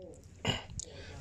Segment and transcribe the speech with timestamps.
[0.00, 0.29] whole.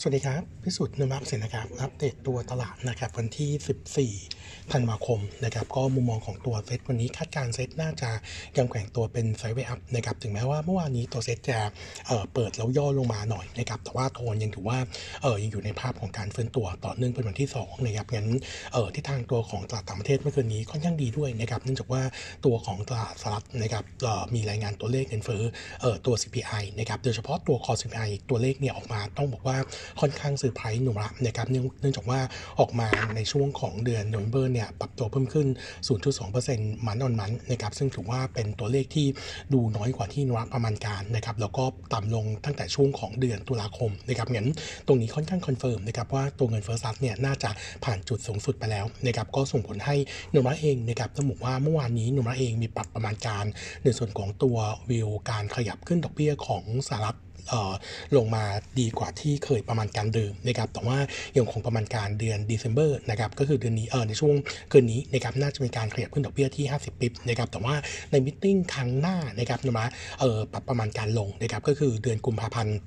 [0.01, 8.09] สวัสดีครับ พิสุทธิ์นุมัมเสนนะครับ อัปเดตตัวตลาดนะครับวันที่ 14 ธันวาคมนะครับ ก็มุมมองของตัวเซตวันนี้คาดการเซตน่าจะ
[8.57, 11.59] ยังแกว่งตัวเป็นไซด์เวย์อัพนะครับ ถึงแม้ว่าเมื่อวานนี้ตัวเซตจะ
[12.07, 14.79] เเปิดแล้วย่อลงมาหน่อยนะครับ แต่ว่าโทนยังถือว่า
[15.23, 18.29] เออยังอยู่ในภาพของการเฟื้นตัวต่อเนื่องเป็นวันที่2นะครับ งั้น
[18.73, 22.01] เออที่ทางตัวของตลาดต่างประเทศเมื่อคืนนี้ค่อนข้างดีด้วยนะครับ เนื่องจากว่า
[22.45, 23.83] ตัวของตลาดสหรัฐนะครับ
[24.35, 25.43] มีรายงานตัวเลขเงินเฟ้อ
[25.81, 29.57] เออตัว CPI นะครับ โดยเฉพาะตัวคอ CPI ตัวเลขเนี่ยออกมาต้องบอกว่า
[30.01, 32.19] ค่อนข้างเซอร์ไพรส์หนุ่มละนะครับเนื่องจากว่า
[32.59, 35.47] ออกมาในช่วงของเดือน November เนี่ยปรับตัวเพิ่มขึ้น
[36.17, 39.07] 0.2% month on month นะครับซึ่งถือว่าเป็นตัวเลขที่
[39.53, 41.63] ดูน้อยกว่าที่นุรัประมาณการนะครับแล้วก็
[41.93, 44.49] ต่ำลงตั้งแต่ช่วงของเดือนตุลาคมนะครับงั้น
[44.87, 47.49] ตรงนี้ค่อนข้าง confirm นะครับว่าตัวเงินเฟ้อสหรัฐเนี่ยน่าจะ
[47.83, 49.95] ผ่านจุดสูงสุดไปแล้วนะครับก็ส่งผลให้
[50.33, 53.45] นุระเองนะครับต้องบอกว่าเมื่อวานนี้นุระเองมีปรับประมาณการ
[53.83, 54.57] ในส่วนของตัว
[54.89, 57.17] วิวการขยับขึ้นดอกเบี้ยของสหรัฐ
[58.17, 58.43] ลงมา
[58.79, 60.97] ดีกว่าที่เคยประมาณการเดิมนะครับแต่ว่า
[61.37, 64.33] ยังคงประมาณการเดือนเดซ ember นะครับก็คือเดือนนี้เออในช่วง
[64.69, 67.75] เกินนี้นะครับน่าจะมีการขยับขึ้นดอกเบี้ยที่ 50 ปิบนะครับแต่ว่า
[68.11, 69.87] ในมิ팅ครั้งหน้านะครับนะ
[70.19, 72.77] เออปรับประมาณการลงนะครับก็คือเดือนกุมภาพันธ์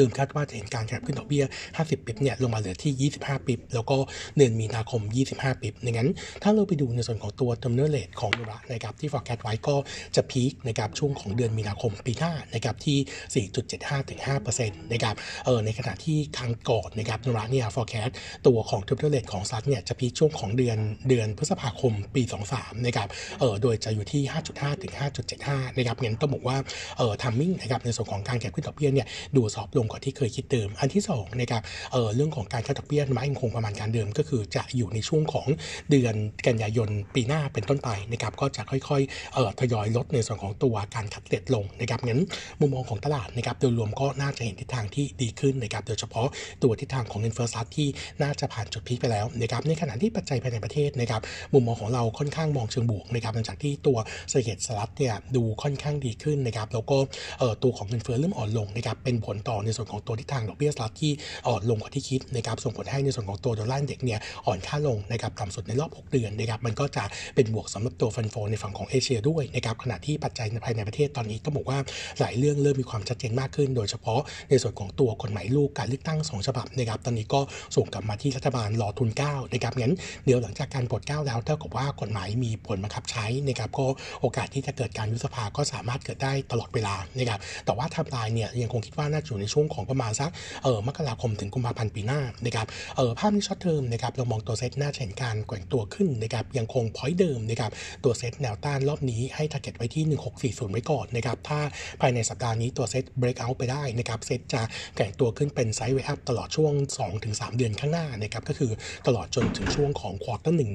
[0.00, 1.44] ดิมคาดว่าจะเห็นการขยับขึ้นดอกเบี้ย
[1.76, 3.96] 50 ปิบเนี่ยลงมาเหลือที่ 25 ปิบแล้วก็
[4.36, 5.00] เดือนมีนาคม
[5.32, 6.10] 25 ปิบดังนั้น
[6.42, 9.76] ถ้าเราไปดูในส่วนของตัว terminal rate ของนุระนะครับที่ forecast ไว้ก็
[10.16, 13.46] จะพีคนะครับช่วงของเดือนมีนาคมปีหน้านะครับที่
[13.78, 14.20] 4.75ถึง
[14.56, 18.12] 5%นะครับเออในขณะที่ครั้งก่อนนะครับนุระเนี่ย forecast
[18.46, 22.22] ตัวของ terminal rate ของซัดเนี่ยจะพีคช่วงของเดือนเดือนพฤษภาคมปี
[22.54, 23.08] 23นะครับ
[23.40, 24.92] เออโดยจะอยู่ที่ 5.5ถึง
[25.34, 26.56] 5.75นะครับงั้นต้องบอกว่า
[26.98, 35.46] เออ timing นะครับในส่วนของการขยับขึ้นดอกเบี้ยเนี่ยดูซอฟลงกว่าที่เคยคิดเดิม อันที่2นะครับเออเรื่องของการคัดดอกเบี้ยมายังคงประมาณการเดิม ก็คือจะอยู่ในช่วงของ
[35.90, 36.14] เดือน
[36.46, 42.20] กันยายนปีหน้าเป็นต้นไปนะครับก็จะค่อยๆออทยอยลดในส่วนของตัวการคัดเด็ดลงนะครับงั้น
[42.60, 46.26] มุมมองของตลาดนะครับโดยรวมก็น่าจะเห็นทิศทางที่ดีขึ้นนะครับโดยเฉพาะ
[46.62, 47.88] ตัวทิศทางของเงินเฟ้อซัดที่
[48.22, 51.20] น่าจะผ่านจุดพีคไปแล้วนะครับในขณะที่ปัจจัยภายในประเทศนะครับ
[51.52, 56.96] มุมมองของเราค่อนข้างมองเชิงบวกนะครับหลังจากที่ตัวเศรษฐกิจสหรัฐเนี่ยดูค่อนข้างดีขึ้นนะครับแล้วก็
[57.40, 61.12] ออตัวของเงินเฟ้อเริ่มอ่อนลงนะครับเป็นผลต่อในส่วนของตัวทิศทางดอกเบี้ยสหรัฐที่
[61.48, 71.78] อ่อนลงกว่าที่คิดนะครับส่งผลให้ในส่วนของตัวดอลลาร์เด็กเนี่ยอ่อนค่าลงนะครับต่ำสุดในรอบ 6 เดือนนะครับมันก็จะเป็นบวกสำหรับตัวฟันโฟในฝั่งของเอเชียด้วยนะครับขณะที่ปัจจัยภายในประเทศตอนนี้ต้องบอกว่า
[72.20, 77.40] หลายเรื่องเริ่มมีความชัดเจนมากขึ้น โดยเฉพาะในส่วนของตัวกฎหมายลูกการเลือกตั้ง 2 ฉบับนะครับตอนนี้ก็
[77.76, 79.94] ส่งกลับมาที่รัฐบาลรอทุน9นะครับงั้น
[80.24, 83.86] เดี๋ยวหลังจากการปลด9แล้วเท่ากับว่ากฎหมายมีผลบังคับใช้นะครับก็
[84.20, 90.30] โอกาสที่จะเกิดการยุบสภาก็สามารถเกิดได้ตลอดเวลานะครับแต่ว่าทำลายเนี่ยยังคงคิดว่าน่าจะอยู่ในช่วงของประมาณสัก
[90.64, 97.70] เออมกราคมถึงกุมภาพันธ์ปีหน้านะครับเออภาพนี้ short term นะครับเรามองตัวเซตหน่าเห็นการแกว่งตัวขึ้นนะครับยังคง point เดิมนะครับ
[98.04, 100.04] ตัวเซตแนวต้านรอบนี้ให้ target ไว้ที่
[100.52, 101.60] 1640 ไว้ก่อนนะครับถ้า
[102.00, 104.62] ภายในสัปดาห์นี้ตัว SET breakout ไปได้นะครับเซตจะ
[104.96, 106.72] แกว่งตัวขึ้นเป็น sideway up ตลอดช่วง
[107.14, 108.72] 2-3 เดือนข้างหน้านะครับก็คือ
[109.06, 110.70] ตลอดจนถึงช่วงของ quarter หนึ่ง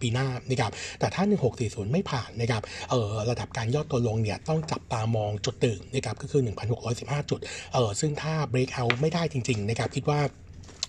[0.00, 1.22] ปีหน้านะครับแต่ถ้า
[1.58, 6.42] 1640 ไม่ผ่านนะครับเออระดับการย่อตัวลงเนี่ยต้องจับตามองจุดตึงนะครับก็คือ
[6.86, 7.40] 1615 จุด
[7.72, 10.20] เออซึ่งถ้าเบรกเอาไม่ได้จริงๆนะครับคิดว่า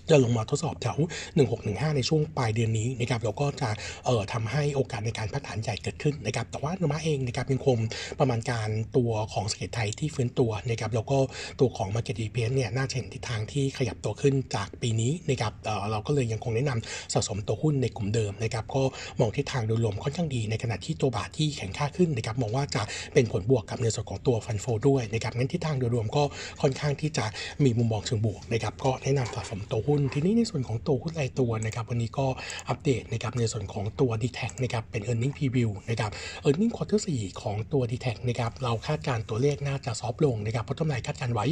[0.10, 0.98] จะลงมาทดสอบแถว
[1.48, 3.70] 1615 ในช่วงปลายเดือนนี้นะครับแล้วก็จะ
[4.06, 7.78] เอ่อทำให้โอกาสในการพักฐานใหญ่เกิดขึ้นนะครับแต่ว่าโนมาเองนะครับยังคง
[8.20, 11.18] ประมาณการตัวของเศรษฐไทยที่ฟื้นตัวนะครับแล้วก็
[11.60, 18.84] ตัวของ Market e p s เนี่ยน่าจะเห็นทิศทางที่ขยับตัวขึ้นจากปีนี้นะครับเอ่อเราก็เลยยังคงแนะนำสะสมตัวหุ้นในกลุ่มเดิมนะครับก็
[19.20, 22.82] มองทิศทางโดยรวมค่อนข้างดีในขณะที่ตัวบาทที่แข็งค่าขึ้นนะครับมองว่าจะ
[23.14, 26.24] เป็นผลบวกกับในส่วนของตัวฟันโฟด้วยนะครับงั้นทิศทางโดยรวมก็
[26.62, 27.26] ค่อนข้างที่จะ
[27.64, 32.28] มีมุมมองเชิงบวกนะครับก็แนะนำสะสมตัวหุ้นทีนี้ในส่วนของตัวหุ้นรายตัวนะครับวันนี้ก็
[32.70, 36.12] อัปเดตนะครับในส่วนของตัว d t แทนะครับเป็น e a r n i n g Preview นะครับ
[36.48, 41.46] e a r n i n g Quarter 4 ของตัว d t แทนะครับเราคาดการตัวเลขน่าจะซอฟลงนะครับเพราะต้นไม้คาดการไว้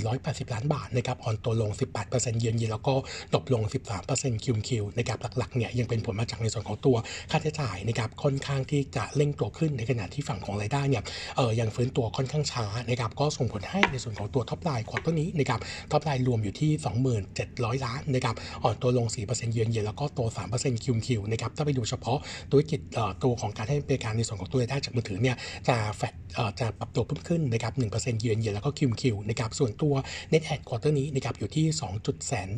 [0.00, 1.70] 480 ล้านบาทนะครับอ่อนตัวลง
[2.04, 2.94] 18%เยือนเยีนแล้วก็
[3.34, 3.62] ตกลง
[4.04, 6.96] 13%คิวคิวนะครับหลักๆเนี่ยยังเป็นผลมาจากในส่วนของตัว
[7.30, 11.02] ค่าใช้จ่ายนะครับค่อนข้างที่จะเร่งตัวขึ้นในขณะที่ฝั่งของรายได้เนี่ย
[11.36, 15.60] เออยังฟื้นตัวค่อนข้างช้านะครับก็ส่งผลให้ในส่วนของตัว top line quarter นี้นะครับ
[15.92, 20.20] top line รวมอยู่ที่ 27,000ล้านนะครับอ่อนตัวลง 4%เยือนเยียแล้วก็โต
[20.52, 22.18] 3%คิวคิวนะครับถ้าไปดูเฉพาะ
[22.50, 22.80] ธุรกิจ
[23.22, 25.36] ตัวของการให้บริการในส่วนของตัวรายได้จากมือถือเนี่ย
[25.68, 26.14] จะแฟด
[26.60, 29.94] จะปรับตัวเพิ่มขึ้นนะครับ1%เยือนเยียแล้วก็คิวคิวนะครับส่วนตัว
[30.32, 32.48] Net Add Quarter นี้นะครับอยู่ที่2 0แสน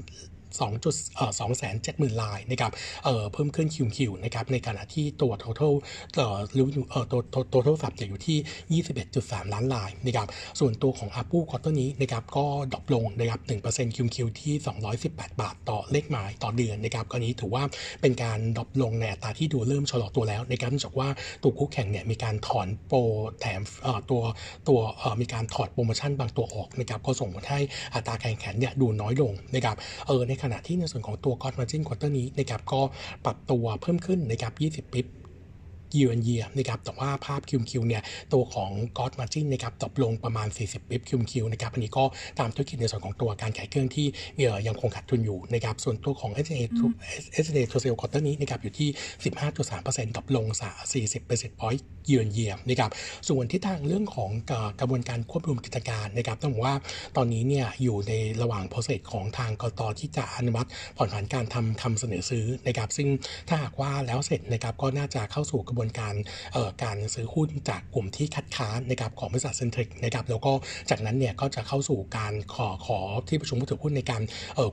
[0.64, 2.72] 2จุดเอ่อ2 7 0 0 0รายนะครับ
[3.04, 5.74] เอ่อเพิ่มขึ้นคิวคิวนะครับในขณะที่ตัว total
[6.16, 8.82] เอ่อหรือเอ่อตัวตัวตัวโทรศัพท์จะอยู่ที่
[9.16, 10.28] 21.3 ล้านรายนะครับ
[10.60, 14.54] ส่วนตัวของ Apple ควอเตอร์นี้นะครับก็ drop ลงนะครับ1%คิวคิวที่
[14.98, 17.62] 218 บาทต่อเลขหมายต่อเดือนนะครับก็นี้ถือว่า
[18.00, 21.08] เป็นการ drop ลงในอัตราที่ดูเริ่มชะลอตัวแล้วนะครับจากว่า
[21.42, 22.98] ตัวคู่แข่งเนี่ยมีการถอนโปร
[23.40, 23.60] แถม
[24.10, 24.22] ตัว
[24.68, 24.80] ตัว
[25.20, 27.60] มีการถอดโปรโมชั่นบางตัวออกนะครับก็ส่งผลให้
[27.94, 29.76] อัตราแข่งขันเนี่ยดูน้อยลงนะครับ
[30.06, 32.80] เออในขขณะที่ในส่วนของตัว g o d margin quarter นี้นะครับก็
[33.24, 34.52] ปรับตัวเพิ่มขึ้นนะครับ
[34.82, 34.92] 20
[35.92, 38.02] ปิบ year on year นะครับแต่ว่าภาพ QQ เนี่ย
[38.32, 42.04] ตัวของ God Margin นะครับตกลงประมาณ 40ปิบ QQ นะครับอันนี้ก็
[42.38, 44.06] ตามธุรกิจในส่วนของตัวการขายเครื่องที่
[44.36, 46.86] เอ่อยังคงขาดทุนอยู่นะครับส่วนตัวของ s n a to
[47.44, 48.88] s n a to sale quarter นี้นะครับอยู่ที่
[49.64, 50.46] 15.3%ตกลง
[50.92, 52.90] 40 basis point year on year นะครับ
[53.28, 54.30] ส่วนที่ทางเรื่องของ
[54.80, 56.76] กระบวนการควบรวมกิจการนะครับต้องบอกว่า
[57.16, 58.12] ตอนนี้เนี่ยอยู่ใน
[58.42, 63.08] ระหว่าง process ของทางกตที่จะอนุมัติผ่อนผันการทำคำเสนอซื้อนะครับซึ่ง
[63.48, 66.14] ถ้าหากว่าแล้วเสร็จนะครับก็น่าจะเข้าสู่กระบวนการ
[66.82, 70.52] การซื้อหุ้นจากกลุ่มที่คัดค้านนะครับของบริษัทเซนทริกนะครับแล้วก็
[70.90, 74.22] จากนั้นเนี่ยก็จะเข้าสู่การขอขอที่ประชุมผู้ถือหุ้นในการ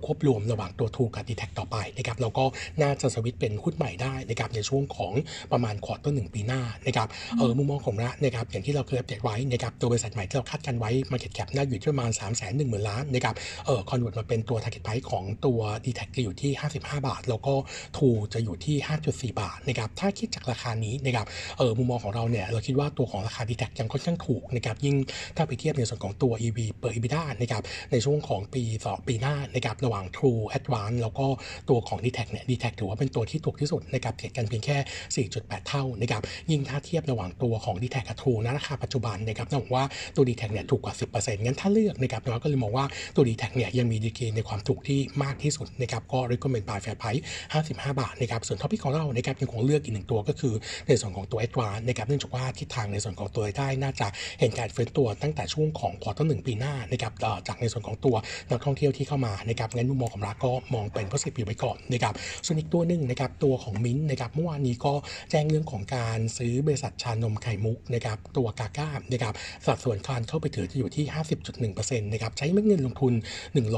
[0.05, 2.45] ควบรวมระหว่างตัวทูกับดีแท็ต่อไปนะครับแล้วก็
[2.81, 5.13] น่าจะสวิตเป็นหุ้นใหม่ได้นะครับในช่วงของ
[5.51, 7.07] ประมาณ quarter หนึ่งปีหน้านะครับ
[7.37, 13.35] เออมุมมองของเรานะครับอย่างที่เราเคยอัปเดตไว้นะครับตัวบริษัทใหม่ที่เราคาดกันไว้ Market Cap น่าอยู่ที่ประมาณ 3 1 0 0 0 0ล้านนะครับ
[13.65, 17.53] เออ convert มาเป็นตัว Target Price ของตัว d t แทจะอยู่ที่ 55 บาท แล้วก็
[17.97, 18.75] True จะอยู่ที่
[19.09, 24.95] 5.4 บาทนะครับถ้าคิดจากราคานี้นะครับเออมุมมองของเราเนี่ยเราคิดว่าตัวของราคา d t แทยังค่อนข้างถูกนะครับยิ่ง
[25.37, 27.61] ถ้าไปเทียบในส่วนของตัว EV per EBITDA นะครับ
[27.91, 31.25] ในช่วงของปี2ปีหน้านะครับระหว่าง True Advance แล้วก็
[31.69, 39.85] ตัวของ dtac เนี่ย d t แทถือว่าเป็นตัวที่ถูกที่สุดนะครับเทียบกันเพียงแค่ 4.8 เท่านะครับยิ่งถ้าเทียบระหว่างตัวของ dtac กับ True ณราคาปัจจุบันนะครับต้องบอกว่า
[40.15, 42.85] ตัว d t แทเนี่ยถูกกว่า 10%งั้นถ้าเลือกนะครับเราก็เลยมองว่า
[43.15, 47.21] ตัว d t แทเนี่ยยังมีดีกรีในความถูกที่มากที่สุดนะครับก็ recommend buy fair price
[47.53, 50.53] 55 บาทนะครับส่วน top pick ของเรานะครับยังคงเลือกอีกหนึ่งตัวก็คือ
[50.87, 54.07] ในส่วนของตัว Advance นะครับเนื่องจากว่าทิศทางในส่วนของตัวได้น่าจะ
[54.39, 57.13] เห็นการเฟื้นตัวตั้งแต่ช่วงของควอเตอร์หนึ่งปีหน้านะครับ
[57.47, 58.15] จากในส่วนของตัว
[58.49, 62.13] นักท่องเที่ยวที่เข้ามานะครับงั้นมุมมองของรักก็มองเป็น positive ไว้ก่อนนะครับ
[62.45, 64.93] ส่วนอีกตัวหนึ่งนะครับตัวของมิ้นนะครับเมื่อวานนี้ก็
[65.31, 69.33] แจ้งเรื่องของการซื้อบริษัทชานมไข่มุกนะครับตัวกาก้านะครับ
[69.65, 71.05] สัดส่วนการเข้าไปถือจะอยู่ที่
[71.53, 73.13] 50.1%นะครับใช้เงินลงทุน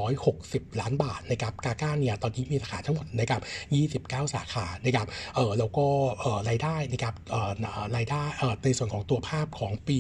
[0.08, 3.42] 160 ล้านบาทนะครับกาก้าเนี่ยตอนนี้มีสาขาทั้งหมดนะครับ
[4.02, 5.86] 29 สาขานะครับเออแล้วก็
[6.20, 7.16] เออรายได้นะครับ
[7.96, 8.24] รายได้
[8.64, 10.00] ในส่วนของตัวภาพของปี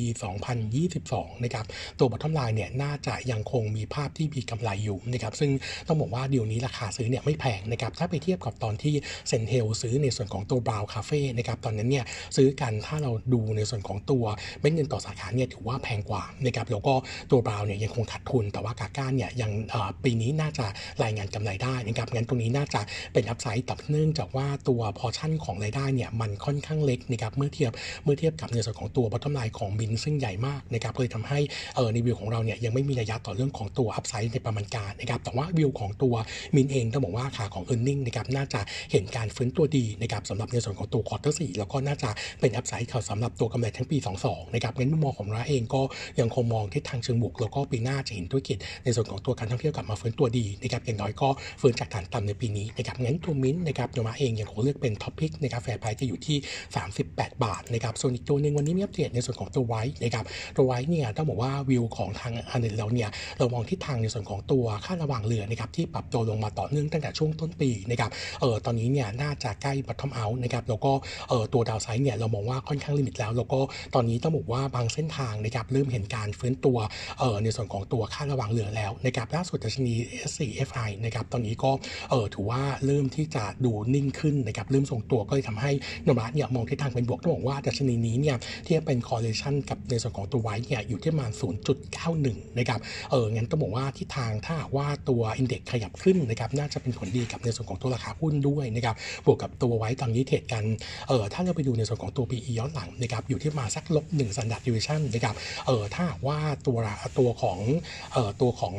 [0.71, 1.65] 2022 นะครับ
[1.99, 5.51] ตัวบัตทอมไลน์เนี่ยน่าจะยังคงมีภาพที่มีกำไรอยู่นะครับซึ่ง
[5.87, 8.95] ต้องบอกว่าเดี๋ยวนี้ราคาซื้อเนี่ยไม่แพงนะครับถ้าไปเทียบกับตอนที่
[9.27, 12.05] เซนเทลซื้อในส่วนของตัวบราวคาเฟ่นะครับตอนนั้นเนี่ย
[12.35, 14.25] ซื้อกันถ้าเราดูในส่วนของตัว
[14.61, 16.93] เม็ดเงินต่อสาขาเนี่ยถือว่าแพงกว่านะครับแล้วก็
[17.31, 19.51] ตัวบราวเนี่ยยังคงขาดทุน แต่ว่ากาก้าเนี่ยยัง
[20.03, 20.65] ปีนี้น่าจะ
[21.03, 22.81] รายงานกำไรได้นะครับงั้นตรงนี้น่าจะ
[23.13, 27.71] เป็น upside ต่อเนื่องจากว่าตัวพอชั่นของรายได้เนี่ยมันค่อนข้างเล็กนะครับเมื่อเทียบ
[28.03, 31.39] เมื่อเทียบกับในส่วนของตัว bottom line ของบินซึ่งใหญ่มากนะครับเลยทำให้
[31.75, 36.15] เออในวิวของเราเนี่ยยังไม่มีระยะต่อเรื่องของตัว upside ในประมาณการนะครับแต่ว่าวิวของตัว
[36.55, 38.61] มินเองต้องบอกว่าขาของ e a r n i n g นะครับน่าจะ
[38.91, 42.09] เห็นการฟื้นตัวดีนะครับสำหรับในส่วนของตัว quarter สี่แล้วก็น่าจะ
[42.39, 45.81] เป็น upside เขาสำหรับตัวกำไรทั้งปี 22 นะครับงั้นมุมมองของเราเองก็
[46.19, 51.29] ยังคงมองทิศทางเชิงบวกแล้วก็ปีหน้าจะเห็นธุรกิจในส่วนของตัวการท่องเที่ยวกลับมาฟื้นตัวดีนะครับอย่างน้อยก็
[51.61, 56.37] ฟื้นจากฐานต่ำในปีนี้นะครับงั้นตัวมินนะครับโนมูระเองยังคงเลือกเป็น top pick นะครับ fair price จะอยู่ที่
[56.83, 60.25] 38 บาทนะครับส่วนอีกตัวหนึ่งวันนี้มีอัปเดตในส่วนของตัว WICE นะครับ
[60.57, 68.11] ตัว WICE เนี่ยต้องบอกว่าวิวของทางอันเดนเราเนี่ยเรามองทิศทางในส่วนของตัวค่าระหว่างเรือนะครับที่ปรับตัวลงมาต่อเนื่องตั้งแต่ช่วงต้นปีนะครับ
[68.41, 70.91] เออตอนนี้เนี่ยน่าจะใกล้ bottom out นะครับแล้วก็
[71.29, 73.59] เออตัว downside เนี่ยเรามองว่าค่อนข้าง limit แล้ว แล้วก็
[73.95, 76.77] ตอนนี้ต้องบอกว่าบางเส้นทางนะครับเริ่มเห็นการฟื้นตัว
[77.19, 79.93] เออในส่วนของตัวค่าระหว่างเรือแล้วนะครับล่าสุดดัชนี
[80.29, 81.71] SCFI นะครับตอนนี้ก็
[82.09, 85.71] เออถือว่าเริ่มที่จะดูนิ่งขึ้นนะครับเริ่มส่งตัวก็เลยทำให้
[86.07, 91.31] โนมูระเนี่ยมองทิศทางเป็นบวกต้องบอกว่าดัชนีนี้เนี่ยที่เป็น correlation กับในส่วนของตัว WICE เนี่ยอยู่ที่ประมาณ
[91.95, 92.79] 0.91 นะครับ
[93.11, 98.95] เอองั้นต้องบอกว่าทิศทางถ้าว่าตัว index ขยับขึ้นนะครับน่าจะเป็นผลดีกับในส่วนของตัวราคาหุ้นด้วยนะครับ
[99.25, 100.63] บวกกับตัวไว้ตอนนี้เทรดกัน
[101.07, 106.77] เออถ้าเราไปดูในส่วนของตัว PE ย้อนหลังนะครับอยู่ที่มาสักลบ1 standard deviation นะครับเออถ้าว่าตัว
[107.19, 107.59] ตัวของ
[108.13, 108.75] เออตัวของ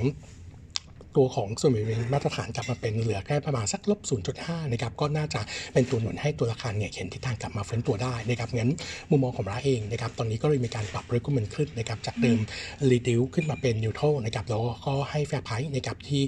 [1.17, 4.01] ตัวของส่วนแบ่งมาตรฐานกลับมาเป็นเหลือแค่ประมาณสักลบ
[4.37, 5.41] 0.5นะครับก็น่าจะ
[5.73, 8.71] เป็นตัวหนุนให้ตัวราคาเนี่ยเห็นทิศทางกลับมาเฟ้นตัวได้นะครับงั้น
[9.11, 12.39] มุมมองของร้านเองนะครับตอนนี้ก็เลยมีการปรับ recommend ขึ้นนะครับจากเดิม
[12.91, 16.23] reduce ขึ้นมาเป็น neutral นะครับแล้วก็ให้ fair price นะครับที่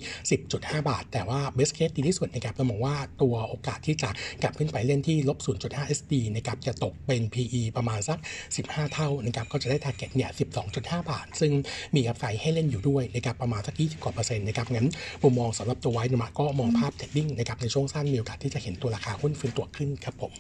[0.47, 4.11] 10.5 บาท แต่ว่า best case ดีที่สุดนะครับเรามองว่าตัวโอกาสที่จะ
[4.43, 8.19] กลับขึ้นไปเล่นที่ลบ0.5 SD นะครับจะตกเป็น PE ประมาณสัก
[8.57, 10.31] 15 เท่านะครับก็จะได้ target เนี่ย
[10.71, 11.53] 12.5 บาท ซึ่ง
[11.95, 14.89] มีอัพไซด์ให้เล่นอยู่ด้วยนะครับประมาณสัก20กว่าเปอร์เซ็นต์นะครับงั้น
[15.23, 20.33] มุมมองสำหรับตัวไว้นะก็มองภาพเทรดดิ้งนะครับในช่วงสั้นมีโอกาสที่จะเห็นตัวราคาหุ้นฟื้นตัวขึ้นครับผม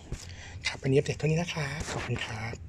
[0.66, 2.67] ครับวันนี้อัปเดตเท่านี้นะครับขอบคุณครับ